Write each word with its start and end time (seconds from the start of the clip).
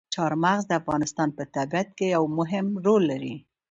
چار 0.13 0.33
مغز 0.43 0.63
د 0.67 0.71
افغانستان 0.81 1.29
په 1.37 1.43
طبیعت 1.55 1.87
کې 1.97 2.05
یو 2.15 2.23
مهم 2.39 2.65
رول 2.85 3.01
لري. 3.11 3.35